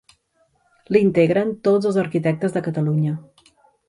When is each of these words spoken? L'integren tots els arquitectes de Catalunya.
L'integren 0.95 1.51
tots 1.67 1.89
els 1.89 1.99
arquitectes 2.05 2.57
de 2.57 2.65
Catalunya. 2.69 3.13